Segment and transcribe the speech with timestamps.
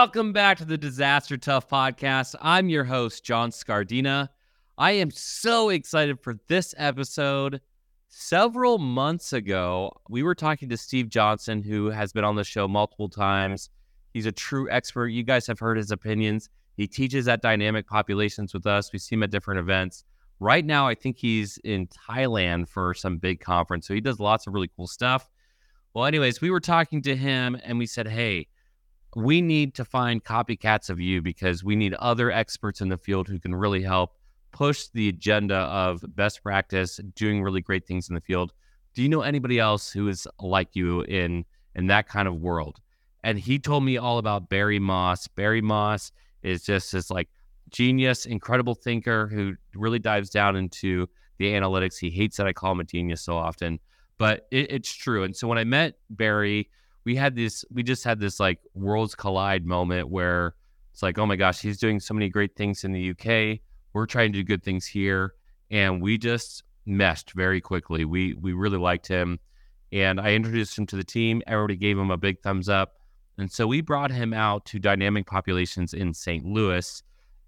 [0.00, 2.36] Welcome back to the Disaster Tough podcast.
[2.40, 4.28] I'm your host, John Scardena.
[4.78, 7.60] I am so excited for this episode.
[8.08, 12.68] Several months ago, we were talking to Steve Johnson, who has been on the show
[12.68, 13.70] multiple times.
[14.12, 15.08] He's a true expert.
[15.08, 16.48] You guys have heard his opinions.
[16.76, 18.92] He teaches at dynamic populations with us.
[18.92, 20.04] We see him at different events.
[20.38, 23.88] Right now, I think he's in Thailand for some big conference.
[23.88, 25.28] So he does lots of really cool stuff.
[25.92, 28.46] Well, anyways, we were talking to him and we said, hey,
[29.16, 33.28] we need to find copycats of you because we need other experts in the field
[33.28, 34.14] who can really help
[34.52, 38.52] push the agenda of best practice, doing really great things in the field.
[38.94, 42.80] Do you know anybody else who is like you in in that kind of world?
[43.24, 45.28] And he told me all about Barry Moss.
[45.28, 46.12] Barry Moss
[46.42, 47.28] is just this like
[47.70, 51.06] genius, incredible thinker who really dives down into
[51.38, 51.98] the analytics.
[51.98, 53.80] He hates that I call him a genius so often,
[54.18, 55.24] but it, it's true.
[55.24, 56.68] And so when I met Barry,
[57.08, 60.54] we had this, we just had this like worlds collide moment where
[60.92, 63.60] it's like, oh my gosh, he's doing so many great things in the UK.
[63.94, 65.32] We're trying to do good things here,
[65.70, 68.04] and we just meshed very quickly.
[68.04, 69.38] We we really liked him,
[69.90, 71.40] and I introduced him to the team.
[71.46, 72.98] Everybody gave him a big thumbs up,
[73.38, 76.44] and so we brought him out to dynamic populations in St.
[76.44, 77.02] Louis,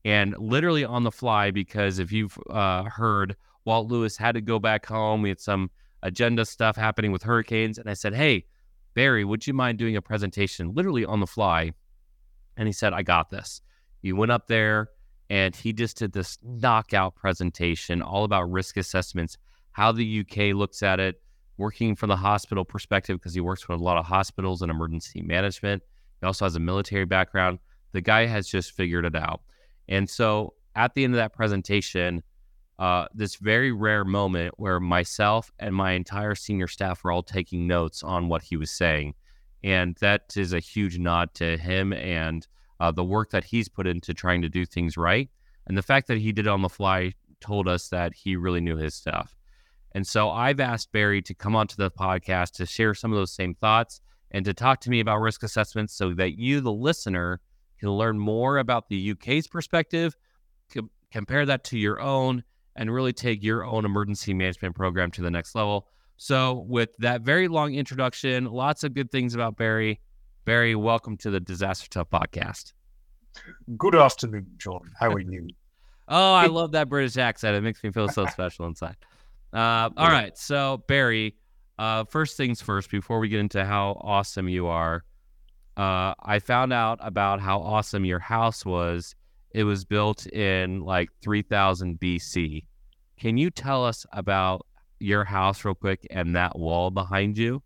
[0.07, 3.37] and literally on the fly because if you've uh, heard,
[3.67, 5.21] Walt Lewis had to go back home.
[5.21, 5.71] We had some
[6.03, 8.47] agenda stuff happening with hurricanes, and I said, hey.
[8.95, 11.73] Barry, would you mind doing a presentation literally on the fly?
[12.57, 13.63] And he said, I got this.
[14.03, 14.91] He went up there
[15.29, 19.39] and he just did this knockout presentation all about risk assessments,
[19.73, 21.23] how the UK looks at it,
[21.57, 25.23] working from the hospital perspective because he works with a lot of hospitals and emergency
[25.23, 25.83] management.
[26.21, 27.61] He also has a military background.
[27.93, 29.43] The guy has just figured it out.
[29.89, 32.23] And so at the end of that presentation,
[32.81, 37.67] uh, this very rare moment where myself and my entire senior staff were all taking
[37.67, 39.15] notes on what he was saying.
[39.63, 42.47] And that is a huge nod to him and
[42.81, 45.29] uh, the work that he's put into trying to do things right.
[45.67, 48.63] And the fact that he did it on the fly told us that he really
[48.63, 49.37] knew his stuff.
[49.93, 53.33] And so I've asked Barry to come onto the podcast to share some of those
[53.33, 57.41] same thoughts and to talk to me about risk assessments so that you, the listener,
[57.79, 60.17] can learn more about the UK's perspective,
[61.11, 62.43] compare that to your own,
[62.77, 65.89] and really take your own emergency management program to the next level.
[66.17, 70.01] So, with that very long introduction, lots of good things about Barry.
[70.45, 72.73] Barry, welcome to the Disaster Tough podcast.
[73.79, 74.91] Good afternoon, John.
[74.99, 75.49] How are you?
[76.09, 77.57] oh, I love that British accent.
[77.57, 78.97] It makes me feel so special inside.
[79.53, 80.37] Uh, all right.
[80.37, 81.37] So, Barry,
[81.79, 85.05] uh, first things first, before we get into how awesome you are,
[85.77, 89.15] uh, I found out about how awesome your house was.
[89.53, 92.65] It was built in like 3000 BC.
[93.19, 94.67] Can you tell us about
[95.01, 97.63] your house real quick and that wall behind you?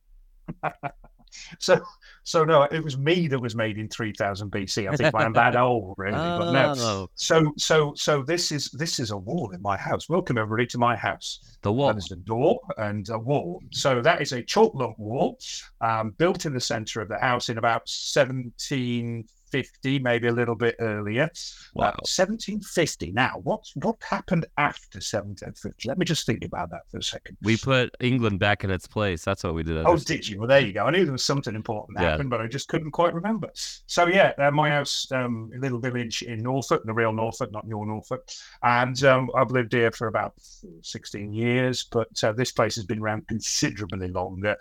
[1.58, 1.80] so
[2.22, 4.90] so no, it was me that was made in 3000 BC.
[4.90, 6.16] I think I'm that old, really.
[6.16, 6.38] Oh.
[6.38, 7.08] But no.
[7.14, 10.08] So so so this is this is a wall in my house.
[10.08, 11.58] Welcome everybody to my house.
[11.62, 11.92] The wall.
[11.92, 13.60] There's a door and a wall.
[13.72, 15.38] So that is a chalk lump wall,
[15.80, 19.24] um, built in the centre of the house in about 17
[19.54, 21.30] 1750, maybe a little bit earlier.
[21.74, 21.86] Wow.
[21.86, 23.12] Uh, 1750.
[23.12, 25.88] Now, what what happened after 1750?
[25.88, 27.36] Let me just think about that for a second.
[27.42, 29.24] We put England back in its place.
[29.24, 29.78] That's what we did.
[29.78, 30.38] Oh, did you?
[30.38, 30.86] Well, there you go.
[30.86, 32.10] I knew there was something important yeah.
[32.10, 33.50] happened, but I just couldn't quite remember.
[33.54, 37.66] So yeah, uh, my house, um, a little village in Norfolk, the real Norfolk, not
[37.66, 38.28] your Norfolk,
[38.62, 40.34] and um, I've lived here for about
[40.82, 41.86] 16 years.
[41.90, 44.56] But uh, this place has been around considerably longer.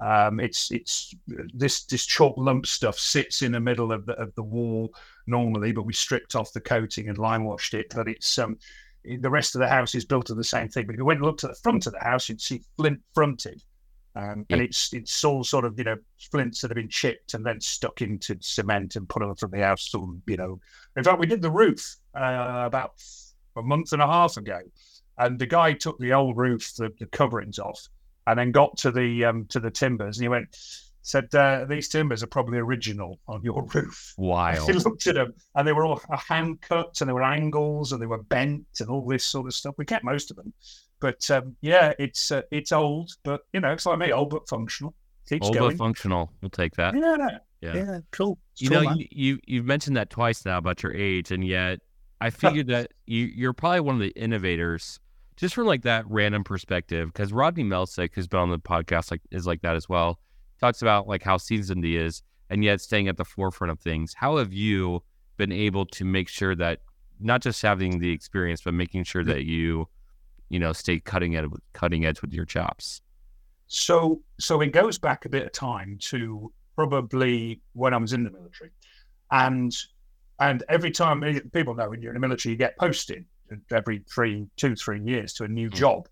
[0.00, 4.34] Um, it's it's this this chalk lump stuff sits in the middle of the of
[4.34, 4.92] the wall
[5.26, 7.92] normally, but we stripped off the coating and lime washed it.
[7.94, 8.58] But it's um
[9.04, 10.86] the rest of the house is built of the same thing.
[10.86, 13.00] But if you went and looked at the front of the house, you'd see flint
[13.14, 13.62] fronted.
[14.16, 14.56] Um, yeah.
[14.56, 15.96] And it's it's all sort of you know
[16.30, 19.64] flints that have been chipped and then stuck into cement and put on from the
[19.64, 19.90] house.
[19.90, 20.60] Sort of, you know,
[20.96, 22.92] in fact, we did the roof uh, about
[23.56, 24.60] a month and a half ago,
[25.18, 27.88] and the guy took the old roof, the, the coverings off,
[28.26, 30.56] and then got to the um, to the timbers, and he went
[31.06, 34.12] said uh, these timbers are probably original on your roof.
[34.18, 34.68] Wild.
[34.68, 38.02] He looked at them, and they were all hand cut, and they were angles, and
[38.02, 39.76] they were bent, and all this sort of stuff.
[39.78, 40.52] We kept most of them,
[41.00, 44.48] but um, yeah, it's uh, it's old, but you know, it's like me, old but
[44.48, 44.94] functional.
[45.28, 45.70] Keeps old going.
[45.70, 46.30] but functional.
[46.42, 46.94] We'll take that.
[46.96, 48.38] Yeah, yeah, yeah cool.
[48.52, 51.44] It's you cool, know, you, you you've mentioned that twice now about your age, and
[51.44, 51.80] yet
[52.20, 54.98] I figured that you you're probably one of the innovators
[55.36, 59.20] just from like that random perspective, because Rodney Melsick, who's been on the podcast, like
[59.30, 60.18] is like that as well.
[60.60, 64.14] Talks about like how seasoned he is, and yet staying at the forefront of things.
[64.14, 65.02] How have you
[65.36, 66.80] been able to make sure that
[67.20, 69.88] not just having the experience, but making sure that you,
[70.48, 73.02] you know, stay cutting edge, cutting edge with your chops?
[73.66, 78.24] So, so it goes back a bit of time to probably when I was in
[78.24, 78.70] the military.
[79.30, 79.74] and
[80.38, 83.24] and every time eh, people know when you're in the military, you get posted
[83.70, 85.78] every three, two, three years to a new mm-hmm.
[85.78, 86.08] job.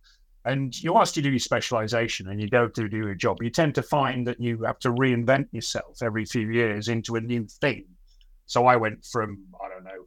[0.47, 3.49] And you ask to do your specialization and you go to do your job, you
[3.49, 7.47] tend to find that you have to reinvent yourself every few years into a new
[7.47, 7.87] thing.
[8.47, 10.05] So I went from, I don't know,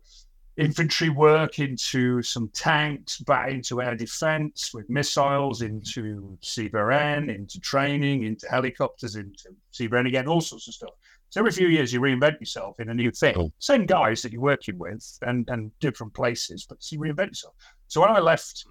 [0.57, 8.23] infantry work into some tanks, back into air defense with missiles, into CBRN, into training,
[8.23, 10.93] into helicopters, into CBRN again, all sorts of stuff.
[11.29, 13.51] So every few years you reinvent yourself in a new thing.
[13.59, 17.53] Same guys that you're working with and, and different places, but you reinvent yourself.
[17.87, 18.65] So when I left,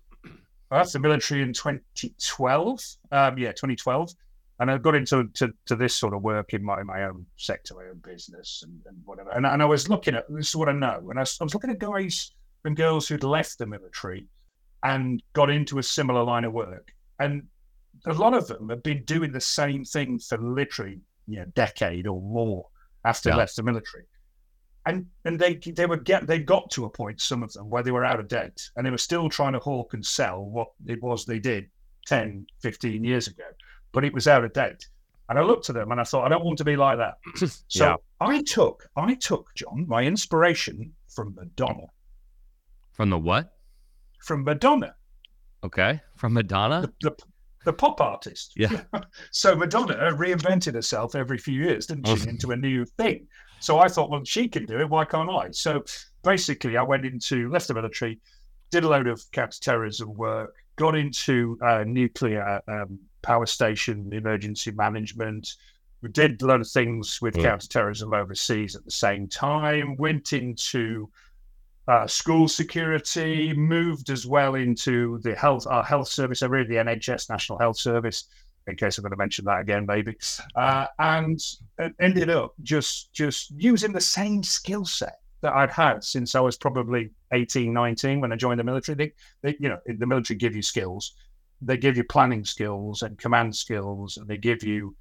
[0.70, 2.80] I left the military in 2012.
[3.12, 4.10] Um, yeah, 2012.
[4.58, 7.74] And I got into to, to this sort of work in my, my own sector,
[7.74, 9.30] my own business and, and whatever.
[9.30, 11.08] And, and I was looking at, this is what I know.
[11.10, 12.32] And I was, I was looking at guys
[12.64, 14.26] and girls who'd left the military
[14.82, 16.90] and got into a similar line of work.
[17.18, 17.42] And
[18.06, 22.06] a lot of them have been doing the same thing for literally you know, decade
[22.06, 22.66] or more
[23.04, 23.34] after yeah.
[23.34, 24.04] they left the military.
[24.84, 27.82] And and they they were get they got to a point, some of them, where
[27.82, 30.68] they were out of date and they were still trying to hawk and sell what
[30.86, 31.68] it was they did
[32.06, 33.44] 10, 15 years ago,
[33.92, 34.86] but it was out of date.
[35.28, 37.18] And I looked at them and I thought, I don't want to be like that.
[37.66, 37.96] so yeah.
[38.20, 41.86] I took I took, John, my inspiration from Madonna.
[42.92, 43.52] From the what?
[44.20, 44.94] From Madonna.
[45.64, 46.00] Okay.
[46.16, 46.92] From Madonna?
[47.00, 47.16] The, the,
[47.66, 48.52] the pop artist.
[48.56, 48.82] Yeah.
[49.32, 53.26] so Madonna reinvented herself every few years, didn't she, into a new thing.
[53.58, 54.88] So I thought, well, she can do it.
[54.88, 55.50] Why can't I?
[55.50, 55.84] So
[56.22, 58.20] basically, I went into left the military,
[58.70, 65.54] did a load of counterterrorism work, got into uh, nuclear um, power station emergency management.
[66.02, 67.42] We did a lot of things with yeah.
[67.42, 69.96] counterterrorism overseas at the same time.
[69.96, 71.10] Went into
[71.88, 77.30] uh, school security, moved as well into the health, our health service area, the NHS,
[77.30, 78.24] National Health Service,
[78.66, 80.16] in case I'm going to mention that again, maybe,
[80.56, 81.40] uh, and
[82.00, 86.56] ended up just just using the same skill set that I'd had since I was
[86.56, 88.96] probably 18, 19 when I joined the military.
[88.96, 89.12] They,
[89.42, 91.14] they, you know, the military give you skills.
[91.62, 94.96] They give you planning skills and command skills, and they give you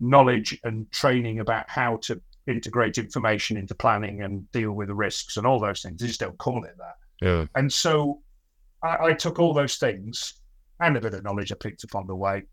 [0.00, 5.36] knowledge and training about how to integrate information into planning and deal with the risks
[5.36, 6.00] and all those things.
[6.00, 6.96] They just don't call it that.
[7.20, 7.46] Yeah.
[7.54, 8.22] And so
[8.82, 10.34] I, I took all those things
[10.80, 12.44] and a bit of knowledge I picked up on the way,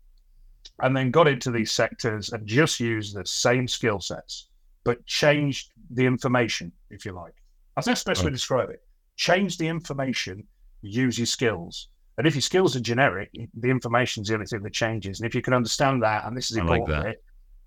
[0.80, 4.48] and then got into these sectors and just used the same skill sets,
[4.84, 7.34] but changed the information, if you like.
[7.76, 8.82] I think that's the best way to describe it.
[9.16, 10.44] Change the information,
[10.82, 11.88] use your skills.
[12.18, 15.20] And if your skills are generic, the information is the only thing that changes.
[15.20, 17.20] And if you can understand that, and this is important, like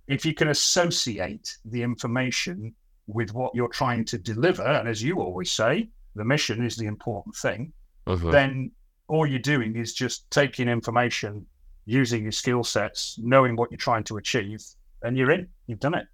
[0.10, 2.74] if you can associate the information
[3.06, 6.88] with what you're trying to deliver, and as you always say, the mission is the
[6.88, 7.72] important thing,
[8.08, 8.32] uh-huh.
[8.32, 8.72] then
[9.08, 11.46] all you're doing is just taking information,
[11.86, 14.64] using your skill sets, knowing what you're trying to achieve,
[15.04, 15.48] and you're in.
[15.68, 16.08] You've done it.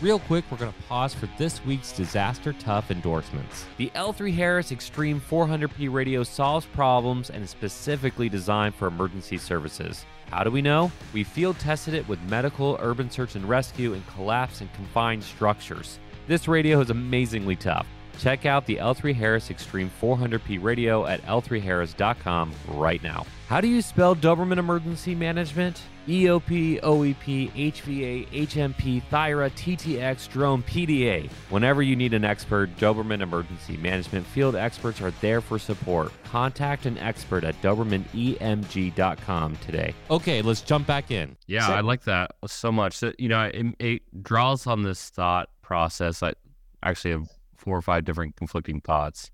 [0.00, 3.66] Real quick, we're going to pause for this week's Disaster Tough endorsements.
[3.76, 10.06] The L3 Harris Extreme 400p radio solves problems and is specifically designed for emergency services.
[10.30, 10.90] How do we know?
[11.12, 15.98] We field tested it with medical, urban search and rescue, and collapsed and confined structures.
[16.26, 17.86] This radio is amazingly tough.
[18.20, 23.24] Check out the L3 Harris Extreme 400p radio at l3harris.com right now.
[23.48, 25.80] How do you spell Doberman Emergency Management?
[26.06, 31.30] EOP, OEP, HVA, HMP, THIRA, TTX, Drone, PDA.
[31.48, 36.12] Whenever you need an expert, Doberman Emergency Management field experts are there for support.
[36.24, 39.94] Contact an expert at DobermanEMG.com today.
[40.10, 41.38] Okay, let's jump back in.
[41.46, 43.00] Yeah, so, I like that so much.
[43.00, 46.22] That you know, it, it draws on this thought process.
[46.22, 46.34] I
[46.82, 47.28] actually have
[47.60, 49.30] four or five different conflicting thoughts,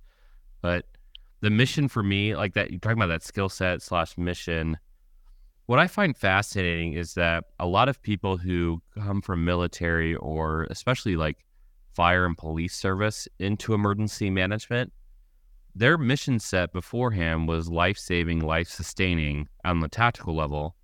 [0.61, 0.87] but
[1.41, 4.77] the mission for me, like that, you're talking about that skill set slash mission
[5.67, 10.65] what I find fascinating is that a lot of people who come from military or
[10.71, 11.45] especially like
[11.93, 14.93] fire and police service into emergency management,
[15.75, 20.77] their mission set beforehand was life saving, life sustaining on the tactical level.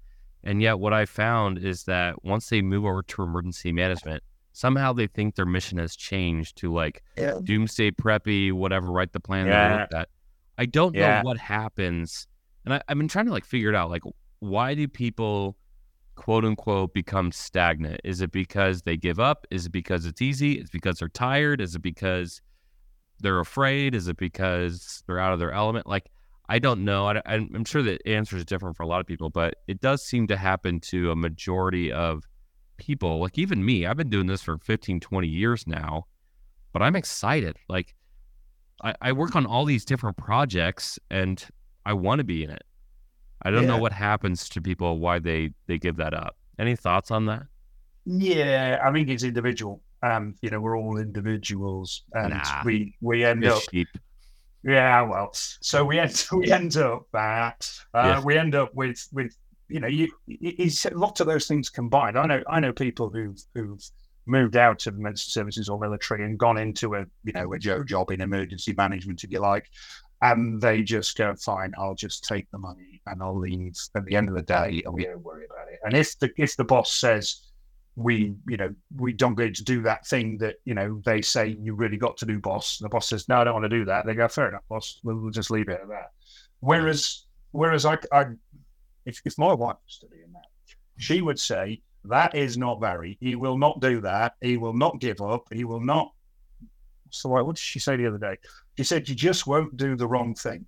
[0.42, 4.92] And yet, what I found is that once they move over to emergency management, somehow
[4.92, 7.38] they think their mission has changed to like yeah.
[7.42, 9.86] doomsday preppy, whatever, write the plan yeah.
[9.90, 10.08] that.
[10.58, 11.20] I don't yeah.
[11.20, 12.26] know what happens.
[12.64, 13.90] And I, I've been trying to like figure it out.
[13.90, 14.02] Like,
[14.40, 15.56] why do people
[16.14, 18.00] quote unquote become stagnant?
[18.04, 19.46] Is it because they give up?
[19.50, 20.54] Is it because it's easy?
[20.54, 21.60] Is it because they're tired?
[21.60, 22.40] Is it because
[23.20, 23.94] they're afraid?
[23.94, 25.86] Is it because they're out of their element?
[25.86, 26.10] Like,
[26.48, 27.06] I don't know.
[27.06, 30.04] I, am sure the answer is different for a lot of people, but it does
[30.04, 32.24] seem to happen to a majority of
[32.82, 33.20] people.
[33.20, 36.06] Like, even me, I've been doing this for 15, 20 years now,
[36.72, 37.56] but I'm excited.
[37.68, 37.94] Like,
[38.82, 41.44] I, I work on all these different projects and
[41.86, 42.64] I want to be in it.
[43.42, 43.68] I don't yeah.
[43.68, 46.36] know what happens to people why they they give that up.
[46.58, 47.42] Any thoughts on that?
[48.04, 49.82] Yeah, I think it's individual.
[50.02, 52.62] Um, you know, we're all individuals, and Nah.
[52.64, 53.88] we we end up sheep.
[54.64, 58.24] yeah, well, so we end we end up that uh, Yeah.
[58.24, 59.36] we end up with with
[59.72, 62.18] you know you it- it's lots of those things combined.
[62.18, 63.82] I know I know people who've who've
[64.26, 67.84] moved out of emergency services or military and gone into a you know a jo-
[67.84, 69.66] job in emergency management if you like,
[70.20, 71.72] and they just go fine.
[71.78, 74.94] I'll just take the money and I'll leave at the end of the day and
[74.94, 75.80] we don't worry about it.
[75.84, 77.48] And if the if the boss says
[77.94, 81.56] we you know we don't get to do that thing that you know they say
[81.60, 83.68] you really got to do boss and the boss says no i don't want to
[83.68, 86.10] do that they go fair enough boss we'll, we'll just leave it at that
[86.60, 88.24] whereas whereas i, I
[89.06, 90.46] if, if my wife was studying that
[90.98, 94.98] she would say that is not very he will not do that he will not
[95.00, 96.12] give up he will not
[97.10, 98.36] so what did she say the other day
[98.76, 100.64] she said you just won't do the wrong thing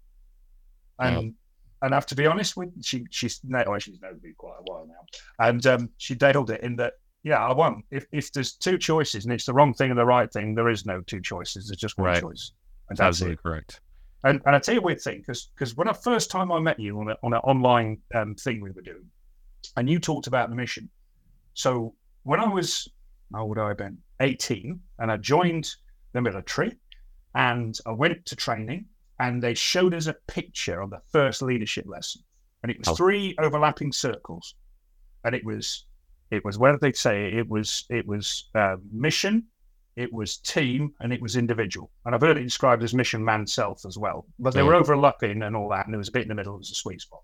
[0.99, 1.35] and
[1.83, 4.57] and I have to be honest with she she's no well, she's known me quite
[4.61, 7.87] a while now and um, she nailed it in that yeah, I won't.
[7.91, 10.69] If if there's two choices and it's the wrong thing and the right thing, there
[10.69, 11.69] is no two choices.
[11.69, 12.21] There's just one Right.
[12.21, 12.53] choice.
[12.91, 13.43] And that's Absolutely it.
[13.43, 13.81] correct.
[14.25, 16.59] And and I tell you a weird thing, because because when I first time I
[16.59, 19.09] met you on a, on an online um, thing we were doing,
[19.77, 20.89] and you talked about the mission.
[21.53, 22.89] So when I was
[23.33, 23.99] how old I been?
[24.21, 25.71] 18, and I joined
[26.13, 26.79] the military,
[27.35, 28.87] and I went to training,
[29.19, 32.23] and they showed us a picture of the first leadership lesson,
[32.63, 32.95] and it was Oh.
[32.95, 34.55] three overlapping circles,
[35.25, 35.87] and it was
[36.31, 37.27] it was where did they say?
[37.33, 39.45] It was it was uh, mission,
[39.97, 41.91] it was team, and it was individual.
[42.05, 44.27] And I've heard it described as mission man self as well.
[44.39, 46.55] But they were overlapping and all that, and there was a bit in the middle.
[46.55, 47.23] It was a sweet spot.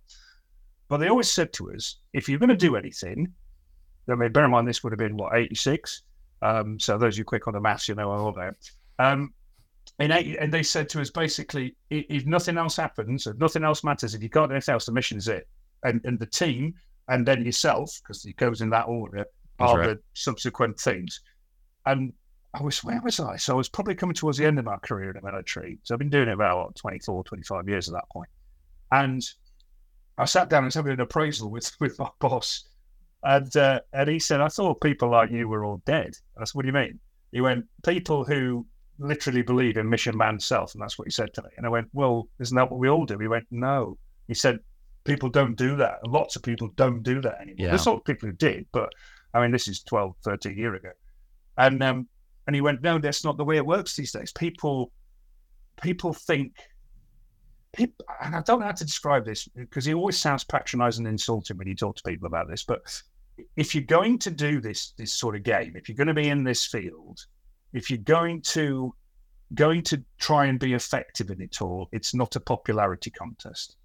[0.88, 3.32] But they always said to us, if you're going to do anything,
[4.08, 6.02] I mean, bear in mind this would have been what 86.
[6.42, 8.54] Um, so those who quick on the maths, you know all that.
[8.98, 9.32] Um,
[9.98, 13.64] in 80, and they said to us basically, if, if nothing else happens, if nothing
[13.64, 15.46] else matters, if you can't do anything else, the mission is it.
[15.84, 16.74] And, and the team,
[17.08, 19.24] and then yourself, because it goes in that order,
[19.58, 19.88] That's are right.
[19.88, 21.20] the subsequent things.
[21.86, 22.12] And
[22.52, 23.36] I was, where was I?
[23.36, 25.78] So I was probably coming towards the end of my career in the military.
[25.84, 28.28] So I've been doing it about what, 24, 25 years at that point.
[28.90, 29.22] And
[30.18, 32.64] I sat down and was having an appraisal with, with my boss.
[33.22, 36.14] And, uh, and he said, I thought people like you were all dead.
[36.38, 36.98] I said, what do you mean?
[37.32, 38.66] He went, people who
[38.98, 40.74] literally believe in mission man self.
[40.74, 41.50] And that's what he said to me.
[41.56, 43.18] And I went, well, isn't that what we all do?
[43.18, 43.96] He went, no.
[44.26, 44.58] He said,
[45.04, 45.98] people don't do that.
[46.02, 47.56] And lots of people don't do that anymore.
[47.58, 47.68] Yeah.
[47.68, 48.90] There's sort of people who did, but
[49.34, 50.90] I mean, this is 12, 13 years ago.
[51.56, 52.08] And, um,
[52.46, 54.32] and he went, no, that's not the way it works these days.
[54.32, 54.92] People,
[55.80, 56.54] people think,
[57.72, 61.14] people, and I don't know how to describe this because he always sounds patronizing and
[61.14, 62.64] insulting when you talk to people about this.
[62.64, 62.80] But
[63.56, 66.28] if you're going to do this, this sort of game, if you're going to be
[66.28, 67.24] in this field,
[67.72, 68.94] if you're going to,
[69.54, 73.76] going to try and be effective in it all, it's not a popularity contest.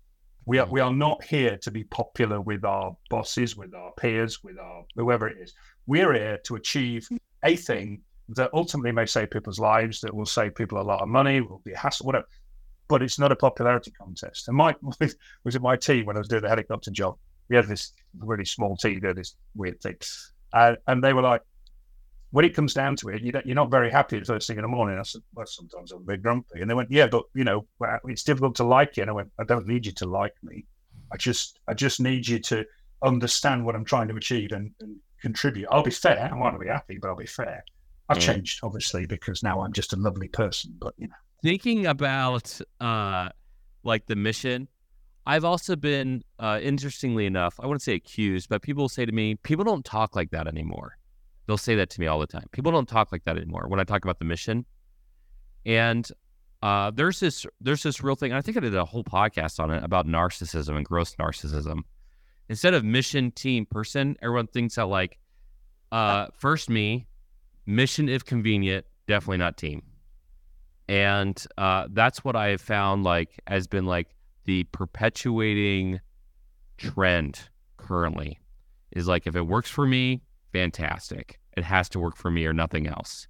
[0.46, 0.74] We are, hmm.
[0.74, 4.86] we are not here to be popular with our bosses, with our peers, with our
[4.96, 5.54] whoever it is.
[5.88, 7.08] We're here to achieve
[7.44, 11.08] a thing that ultimately may save people's lives, that will save people a lot of
[11.08, 12.28] money, will be a hassle, whatever.
[12.88, 14.48] But it's not a popularity contest.
[14.48, 14.76] And my
[15.44, 17.18] was it my team when I was doing the helicopter job.
[17.50, 19.98] We had this really small team doing this weird thing,
[20.54, 21.42] uh, and they were like,
[22.36, 24.64] when it comes down to it, you you're not very happy the first thing in
[24.64, 25.00] the morning.
[25.00, 26.60] I said, well, sometimes I'm a bit grumpy.
[26.60, 27.66] And they went, yeah, but you know,
[28.06, 29.04] it's difficult to like you.
[29.04, 30.66] And I went, I don't need you to like me.
[31.14, 32.66] I just, I just need you to
[33.04, 35.68] understand what I'm trying to achieve and, and contribute.
[35.72, 36.30] I'll be fair.
[36.30, 37.64] I want to be happy, but I'll be fair.
[38.10, 38.22] I've Mm.
[38.22, 40.76] changed, obviously, because now I'm just a lovely person.
[40.80, 43.30] But you know, thinking about uh
[43.84, 44.68] like the mission
[45.28, 49.36] i've also been uh interestingly enough i wouldn't say accused but people say to me
[49.44, 50.98] people don't talk like that anymore
[51.46, 53.80] they'll say that to me all the time people don't talk like that anymore when
[53.80, 54.66] i talk about the mission
[55.66, 56.10] and
[56.64, 59.70] uh there's this there's this real thing i think i did a whole podcast on
[59.70, 61.80] it about narcissism and gross narcissism
[62.50, 65.20] instead of mission team person everyone thinks that like
[65.92, 67.06] uh first me
[67.66, 69.82] mission if convenient definitely not team
[70.88, 76.00] and uh, that's what I have found like has been like the perpetuating
[76.78, 78.40] trend currently
[78.92, 80.22] is like if it works for me,
[80.54, 81.40] fantastic.
[81.58, 83.28] It has to work for me or nothing else.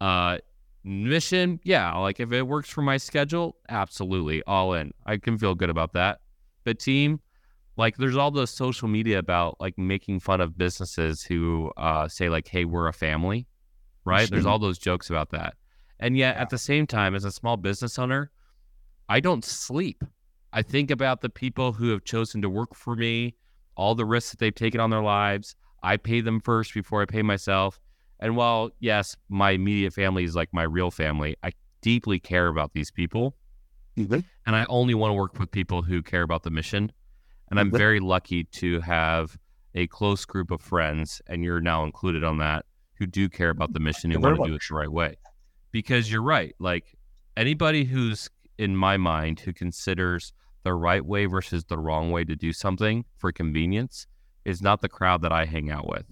[0.00, 0.38] Uh,
[0.82, 4.92] mission, yeah, like if it works for my schedule, absolutely, all in.
[5.04, 6.20] I can feel good about that.
[6.64, 7.20] But team,
[7.76, 12.28] like there's all the social media about like making fun of businesses who uh, say
[12.28, 13.46] like, "Hey, we're a family,"
[14.04, 14.28] right?
[14.30, 15.54] There's all those jokes about that.
[15.98, 16.42] And yet, Yeah.
[16.42, 18.30] at the same time, as a small business owner,
[19.08, 20.02] I don't sleep.
[20.52, 23.34] I think about the people who have chosen to work for me,
[23.76, 25.54] all the risks that they've taken on their lives.
[25.82, 27.80] I pay them first before I pay myself.
[28.18, 32.72] And while, yes, my immediate family is like my real family, I deeply care about
[32.72, 33.36] these people.
[33.96, 36.92] And I only want to work with people who care about the mission.
[37.50, 37.76] And I'm Mhm.
[37.78, 39.38] very lucky to have
[39.74, 42.64] a close group of friends, and you're now included on that,
[43.00, 45.16] who do care about the mission and want to do it the right way.
[45.72, 46.54] Because you're right.
[46.60, 46.94] Like
[47.36, 48.28] anybody who's
[48.58, 50.32] in my mind who considers
[50.64, 54.06] the right way versus the wrong way to do something for convenience
[54.44, 56.04] is not the crowd that I hang out with.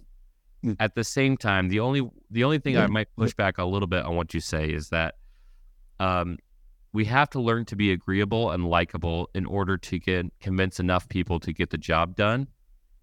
[0.65, 0.77] Mm.
[0.81, 3.87] At the same time, the only the only thing I might push back a little
[3.87, 5.17] bit on what you say is that
[6.01, 6.39] um,
[6.95, 11.09] we have to learn to be agreeable and likable in order to get convince enough
[11.09, 12.49] people to get the job done.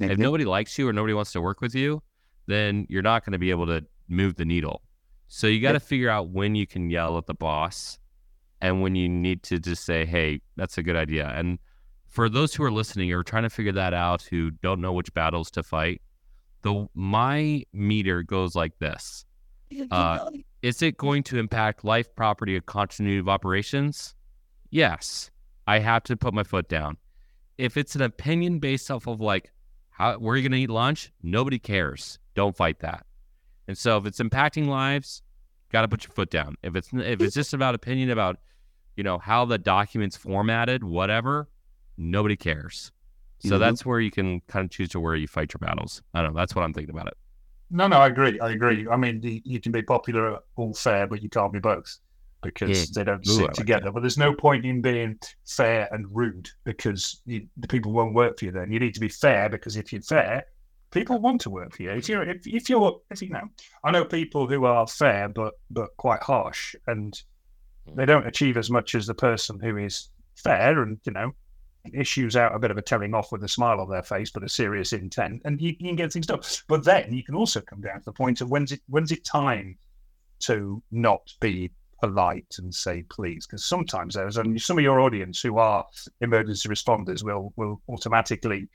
[0.01, 0.11] Mm-hmm.
[0.11, 2.01] If nobody likes you or nobody wants to work with you,
[2.47, 4.81] then you're not going to be able to move the needle.
[5.27, 7.97] So you got to figure out when you can yell at the boss
[8.61, 11.59] and when you need to just say, "Hey, that's a good idea." And
[12.07, 15.13] for those who are listening or trying to figure that out who don't know which
[15.13, 16.01] battles to fight,
[16.61, 19.25] the my meter goes like this.
[19.91, 20.29] Uh,
[20.61, 24.15] is it going to impact life, property, or continuity of operations?
[24.69, 25.29] Yes,
[25.67, 26.97] I have to put my foot down.
[27.57, 29.51] If it's an opinion based off of like,
[29.95, 31.11] how where are you going to eat lunch?
[31.23, 32.19] Nobody cares.
[32.35, 33.05] Don't fight that.
[33.67, 35.23] And so if it's impacting lives,
[35.71, 36.55] got to put your foot down.
[36.63, 38.37] If it's if it's just about opinion about,
[38.97, 41.47] you know, how the document's formatted, whatever,
[41.97, 42.91] nobody cares.
[43.39, 43.59] So mm-hmm.
[43.59, 46.01] that's where you can kind of choose to where you fight your battles.
[46.13, 46.39] I don't know.
[46.39, 47.17] That's what I'm thinking about it.
[47.71, 48.37] No, no, I agree.
[48.39, 48.87] I agree.
[48.89, 51.99] I mean, you can be popular all fair, but you can't be both
[52.45, 52.85] because yeah.
[52.93, 53.91] they don't sit together.
[53.91, 58.39] But there's no point in being fair and rude because you, the people won't work
[58.39, 58.51] for you.
[58.51, 60.45] Then you need to be fair because if you're fair,
[60.91, 61.91] people want to work for you.
[61.91, 63.47] If you're, if, if you're, if you know,
[63.83, 67.19] I know people who are fair but but quite harsh, and
[67.95, 68.11] they hmm.
[68.11, 71.31] don't achieve as much as the person who is fair and you know
[71.93, 74.43] issues out a bit of a telling off with a smile on their face, but
[74.43, 76.41] a serious intent, and you, you, can get things done.
[76.67, 79.23] But then you can also come down to the point of when's it when's it
[79.23, 79.77] time
[80.39, 81.71] to not be
[82.07, 85.85] polite and say please, because sometimes there's and some of your audience who are
[86.21, 88.67] emergency responders will will automatically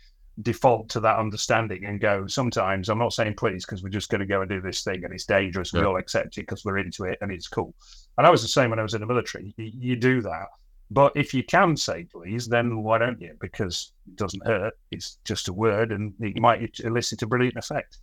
[0.42, 4.20] default to that understanding and go sometimes i'm not saying please because we're just going
[4.20, 5.80] to go and do this thing and it's dangerous yeah.
[5.80, 7.74] we all accept it because we're into it and it's cool
[8.16, 10.46] and i was the same when i was in the military you, you do that
[10.90, 13.36] but if you can say please, then why don't you?
[13.40, 14.74] Because it doesn't hurt.
[14.90, 17.98] It's just a word and it might elicit a brilliant effect.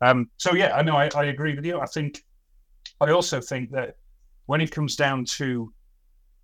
[0.00, 1.78] Um, so, yeah, I know I, I agree with you.
[1.78, 2.24] I think,
[3.00, 3.96] I also think that
[4.46, 5.72] when it comes down to,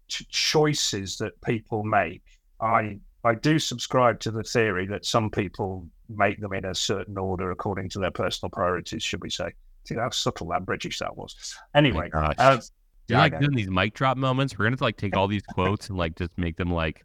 [0.09, 2.23] to choices that people make,
[2.61, 7.19] I I do subscribe to the theory that some people make them in a certain
[7.19, 9.53] order according to their personal priorities, should we say.
[9.85, 11.35] See how subtle that British that was.
[11.75, 12.61] Anyway, uh,
[13.09, 14.59] you're like doing these mic drop moments.
[14.59, 17.05] We're gonna to like take all these quotes and like just make them like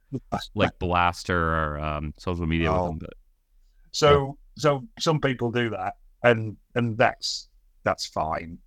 [0.53, 2.83] like blaster or um, social media oh.
[2.83, 2.99] with them.
[2.99, 3.13] But,
[3.91, 4.25] so
[4.57, 4.61] yeah.
[4.61, 7.47] so some people do that, and and that's
[7.83, 8.57] that's fine.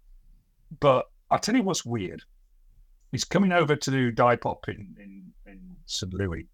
[0.81, 2.23] But I'll tell you what's weird.
[3.13, 6.13] He's coming over to do DyPop in, in, in St.
[6.13, 6.47] Louis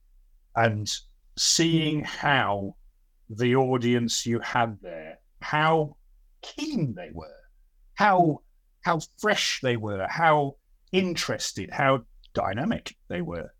[0.55, 0.91] and
[1.37, 2.77] seeing how
[3.31, 5.97] the audience you had there, how
[6.43, 7.29] keen they were,
[7.95, 8.43] how
[8.83, 10.57] how fresh they were, how
[10.93, 12.03] interested how
[12.35, 13.53] dynamic they were.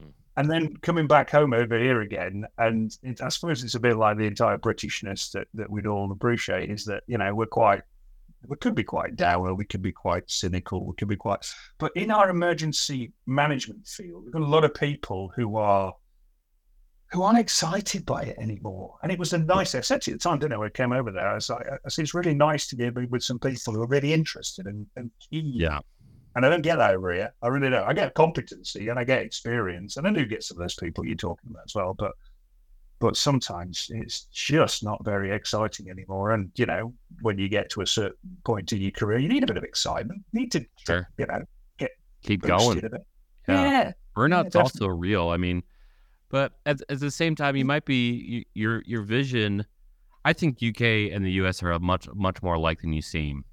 [0.00, 0.08] Hmm.
[0.36, 3.96] And then coming back home over here again, and it, I suppose it's a bit
[3.96, 7.82] like the entire Britishness that, that we'd all appreciate is that, you know, we're quite,
[8.46, 11.46] we could be quite dour, we could be quite cynical, we could be quite,
[11.78, 15.94] but in our emergency management field, we've got a lot of people who are,
[17.10, 18.96] who aren't excited by it anymore.
[19.02, 20.68] And it was a nice, I said to you at the time, didn't I, when
[20.68, 23.22] I came over there, I was like, I said, it's really nice to be with
[23.22, 25.52] some people who are really interested and, and keen.
[25.54, 25.80] Yeah
[26.38, 27.34] and I don't get that over here.
[27.42, 27.82] I really don't.
[27.82, 31.04] I get competency and I get experience, and I do get some of those people
[31.04, 31.94] you're talking about as well.
[31.98, 32.12] But
[33.00, 36.32] but sometimes it's just not very exciting anymore.
[36.32, 39.44] And you know, when you get to a certain point in your career, you need
[39.44, 40.22] a bit of excitement.
[40.32, 41.08] You need to, sure.
[41.16, 41.42] you know,
[41.78, 41.90] get
[42.22, 42.80] keep going.
[43.48, 43.62] Yeah.
[43.62, 43.92] yeah.
[44.16, 45.28] burnout's yeah, also real.
[45.28, 45.62] I mean,
[46.28, 49.64] but at, at the same time, you might be your your vision.
[50.24, 53.44] I think UK and the US are much much more alike than you seem.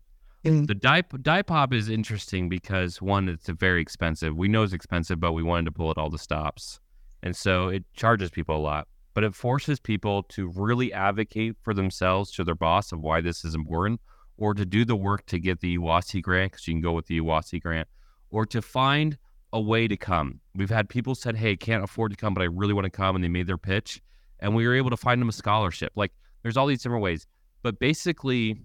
[0.43, 0.67] Mm.
[0.67, 4.35] The DyPop is interesting because one, it's very expensive.
[4.35, 6.79] We know it's expensive, but we wanted to pull it all the stops,
[7.23, 8.87] and so it charges people a lot.
[9.15, 13.43] But it forces people to really advocate for themselves to their boss of why this
[13.43, 14.01] is important,
[14.37, 17.07] or to do the work to get the UASI grant because you can go with
[17.07, 17.87] the UASI grant,
[18.29, 19.17] or to find
[19.53, 20.41] a way to come.
[20.53, 23.15] We've had people said, "Hey, can't afford to come, but I really want to come,"
[23.15, 24.01] and they made their pitch,
[24.41, 25.93] and we were able to find them a scholarship.
[25.95, 26.11] Like
[26.43, 27.25] there's all these different ways,
[27.63, 28.59] but basically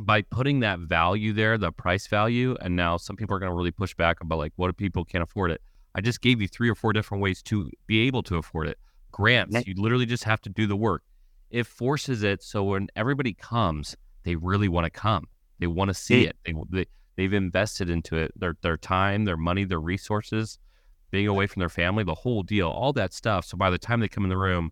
[0.00, 3.56] by putting that value there, the price value, and now some people are going to
[3.56, 5.60] really push back about like, what if people can't afford it?
[5.94, 8.78] I just gave you three or four different ways to be able to afford it.
[9.16, 11.02] Grants, you literally just have to do the work.
[11.50, 15.26] It forces it so when everybody comes, they really want to come.
[15.58, 16.36] They want to see it.
[16.44, 18.38] They, they they've invested into it.
[18.38, 20.58] Their their time, their money, their resources,
[21.10, 23.46] being away from their family, the whole deal, all that stuff.
[23.46, 24.70] So by the time they come in the room,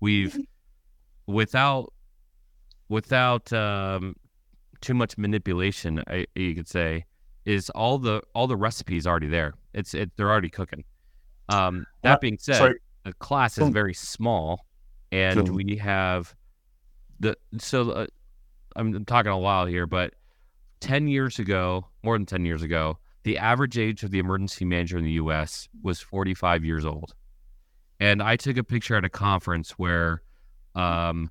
[0.00, 0.36] we've
[1.26, 1.90] without
[2.90, 4.14] without um,
[4.82, 6.02] too much manipulation.
[6.06, 7.06] I, you could say
[7.46, 9.54] is all the all the recipes already there.
[9.72, 10.84] It's it, they're already cooking.
[11.48, 12.74] Um, that being said, sorry.
[13.06, 14.66] The class is very small,
[15.12, 16.34] and we have
[17.20, 18.06] the so uh,
[18.74, 20.14] I'm, I'm talking a while here, but
[20.80, 24.98] ten years ago, more than ten years ago, the average age of the emergency manager
[24.98, 25.68] in the U.S.
[25.82, 27.14] was 45 years old,
[28.00, 30.22] and I took a picture at a conference where.
[30.74, 31.30] Um,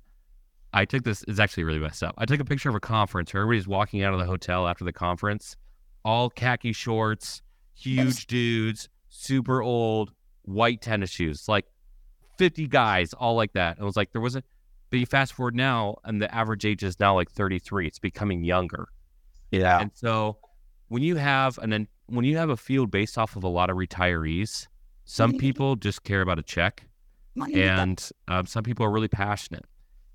[0.72, 1.24] I took this.
[1.26, 2.14] It's actually really messed up.
[2.18, 4.84] I took a picture of a conference where everybody's walking out of the hotel after
[4.84, 5.56] the conference,
[6.04, 7.40] all khaki shorts,
[7.72, 10.12] huge dudes, super old,
[10.46, 11.66] white tennis shoes, like
[12.38, 13.78] 50 guys, all like that.
[13.78, 14.44] It was like there wasn't,
[14.90, 17.86] but you fast forward now, and the average age is now like 33.
[17.86, 18.88] It's becoming younger.
[19.50, 19.80] Yeah.
[19.80, 20.38] And so
[20.88, 23.70] when you have, and then when you have a field based off of a lot
[23.70, 24.66] of retirees,
[25.04, 26.86] some people just care about a check,
[27.54, 29.64] and um, some people are really passionate.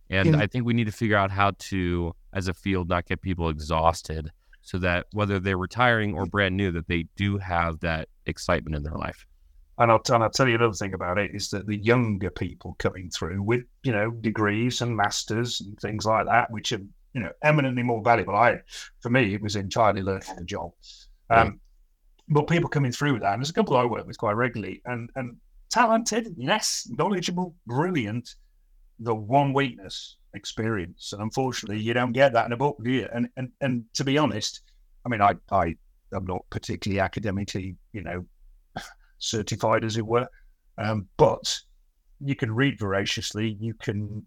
[0.10, 3.22] And I think we need to figure out how to, as a field, not get
[3.22, 4.30] people exhausted
[4.62, 8.84] so that whether they're retiring or brand new, that they do have that excitement in
[8.84, 9.26] their life.
[9.82, 12.76] And I'll, and I'll tell you another thing about it is that the younger people
[12.78, 16.82] coming through with, you know, degrees and masters and things like that, which are,
[17.14, 18.36] you know, eminently more valuable.
[18.36, 18.60] I,
[19.00, 20.72] for me, it was entirely learning the job.
[21.32, 21.52] Um, yeah.
[22.30, 24.84] But people coming through with that, and there's a couple I work with quite regularly,
[24.86, 25.38] and and
[25.72, 28.36] talented, yes, knowledgeable, brilliant.
[29.00, 31.12] The one weakness experience.
[31.12, 33.08] And unfortunately, you don't get that in a book, do you?
[33.12, 34.62] And and and to be honest,
[35.06, 35.76] I mean, I I
[36.14, 38.24] am not particularly academically, you know,
[39.22, 40.28] certified as it were,
[40.78, 41.60] um, but
[42.20, 43.58] you can read voraciously.
[43.60, 44.26] You can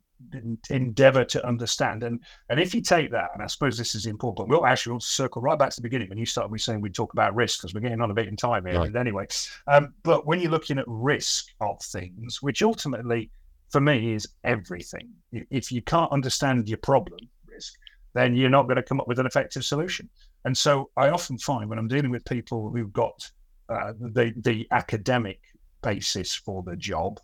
[0.70, 4.48] endeavor to understand and and if you take that and i suppose this is important
[4.48, 6.94] we'll actually to circle right back to the beginning when you started me saying we'd
[6.94, 8.96] talk about risk because we're getting on a bit in time here right.
[8.96, 9.26] anyway
[9.66, 13.28] um, but when you're looking at risk of things which ultimately
[13.74, 15.08] for me is everything.
[15.32, 17.74] If you can't understand your problem risk,
[18.14, 20.08] then you're not going to come up with an effective solution.
[20.44, 23.28] And so I often find when I'm dealing with people who've got
[23.68, 25.40] uh, the the academic
[25.82, 27.20] basis for the job,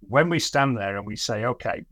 [0.00, 1.84] when we stand there and we say, okay,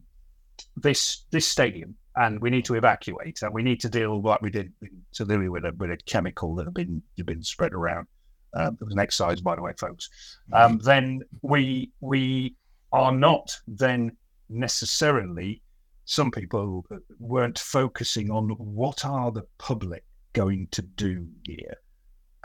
[0.76, 4.50] this this stadium and we need to evacuate and we need to deal like we
[4.50, 4.72] did
[5.12, 8.06] to Lily with a with a chemical that had been had been spread around.
[8.54, 10.08] Um, it was an exercise, by the way, folks.
[10.52, 12.54] Um, then we we
[12.92, 14.16] are not then
[14.48, 15.60] necessarily
[16.04, 16.86] some people
[17.18, 21.76] weren't focusing on what are the public going to do here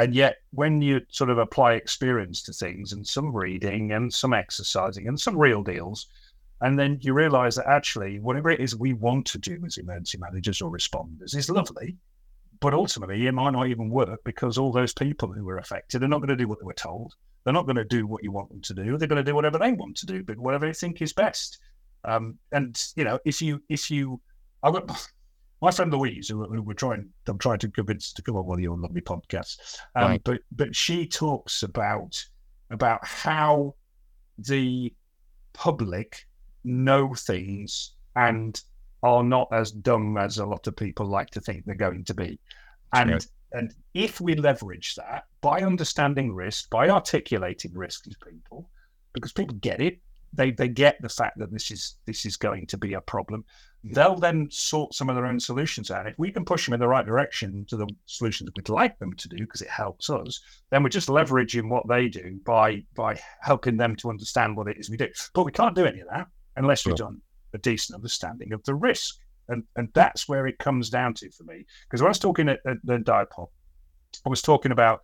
[0.02, 4.34] and yet when you sort of apply experience to things and some reading and some
[4.34, 6.08] exercising and some real deals
[6.62, 10.18] and then you realize that actually whatever it is we want to do as emergency
[10.18, 11.96] managers or responders is lovely
[12.60, 16.08] but ultimately it might not even work because all those people who were affected are
[16.08, 18.32] not going to do what they were told they're not going to do what you
[18.32, 18.98] want them to do.
[18.98, 21.60] They're going to do whatever they want to do, but whatever they think is best.
[22.06, 24.22] Um, and you know, if you if you,
[24.64, 25.10] I got
[25.62, 28.60] my friend Louise, who, who we're trying, I'm trying to convince to come on one
[28.60, 29.80] of your lovely podcasts.
[29.96, 30.24] Um, right.
[30.24, 32.24] But but she talks about
[32.72, 33.76] about how
[34.38, 34.94] the
[35.54, 36.26] public
[36.64, 38.62] know things and
[39.04, 42.14] are not as dumb as a lot of people like to think they're going to
[42.14, 42.40] be.
[42.94, 48.70] And and if we leverage that by understanding risk, by articulating risk to people,
[49.14, 50.00] because people get it,
[50.34, 53.44] they they get the fact that this is this is going to be a problem.
[53.84, 56.06] They'll then sort some of their own solutions out.
[56.06, 59.00] If we can push them in the right direction to the solutions that we'd like
[59.00, 60.40] them to do, because it helps us,
[60.70, 64.78] then we're just leveraging what they do by by helping them to understand what it
[64.78, 65.10] is we do.
[65.34, 67.22] But we can't do any of that unless we've done
[67.54, 69.18] a decent understanding of the risk.
[69.50, 71.66] And and that's where it comes down to for me.
[71.86, 73.50] Because when I was talking at, at the DyPop,
[74.26, 75.02] I was talking about